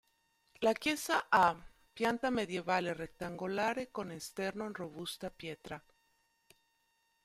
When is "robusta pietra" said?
4.73-5.79